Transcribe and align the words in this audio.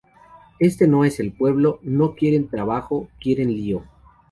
Eso 0.57 0.87
no 0.87 1.05
es 1.05 1.19
el 1.19 1.31
pueblo: 1.31 1.77
no 1.83 2.15
quieren 2.15 2.47
trabajo, 2.47 3.07
quieren 3.19 3.49
lío". 3.49 3.83